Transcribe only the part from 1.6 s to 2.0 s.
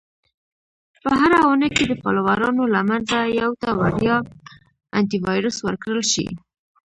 کې د